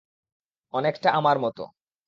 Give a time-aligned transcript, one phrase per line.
[0.73, 1.63] অনেকটা আমার মতো।